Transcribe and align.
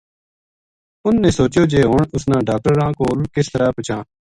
اِنھ 1.05 1.19
نے 1.23 1.29
سوچیو 1.39 1.63
جے 1.71 1.81
ہن 1.89 2.01
اس 2.15 2.23
نا 2.29 2.37
ڈاکٹراں 2.47 2.91
کول 2.99 3.19
کس 3.35 3.47
طرح 3.53 3.67
پوہچاں 3.75 4.01